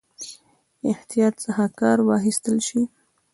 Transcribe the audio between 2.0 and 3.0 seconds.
واخیستل شي.